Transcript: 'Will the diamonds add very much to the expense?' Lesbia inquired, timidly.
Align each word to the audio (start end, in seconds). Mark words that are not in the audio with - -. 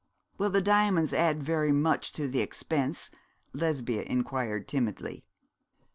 'Will 0.39 0.49
the 0.49 0.63
diamonds 0.63 1.13
add 1.13 1.43
very 1.43 1.71
much 1.71 2.11
to 2.13 2.27
the 2.27 2.39
expense?' 2.41 3.11
Lesbia 3.53 4.01
inquired, 4.01 4.67
timidly. 4.67 5.23